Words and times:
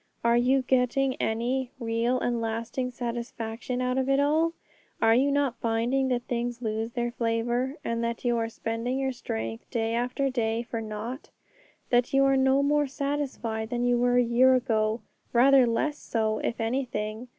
Are 0.23 0.35
you 0.35 0.63
getting 0.63 1.13
any 1.17 1.69
real 1.79 2.19
and 2.19 2.41
lasting 2.41 2.89
satisfaction 2.89 3.83
out 3.83 3.99
of 3.99 4.09
it 4.09 4.19
all? 4.19 4.53
Are 4.99 5.13
you 5.13 5.29
not 5.31 5.59
finding 5.59 6.07
that 6.07 6.23
things 6.23 6.59
lose 6.59 6.93
their 6.93 7.11
flavour, 7.11 7.75
and 7.85 8.03
that 8.03 8.25
you 8.25 8.35
are 8.37 8.49
spending 8.49 8.97
your 8.97 9.11
strength 9.11 9.69
day 9.69 9.93
after 9.93 10.31
day 10.31 10.63
for 10.63 10.81
nought? 10.81 11.29
that 11.91 12.13
you 12.15 12.23
are 12.25 12.35
no 12.35 12.63
more 12.63 12.87
satisfied 12.87 13.69
than 13.69 13.85
you 13.85 13.95
were 13.99 14.17
a 14.17 14.23
year 14.23 14.55
ago 14.55 15.01
rather 15.33 15.67
less 15.67 15.99
so, 15.99 16.39
if 16.39 16.59
anything? 16.59 17.27